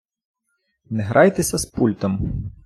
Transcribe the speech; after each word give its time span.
не 0.89 1.03
грайтеся 1.03 1.57
з 1.57 1.65
пультом! 1.65 2.19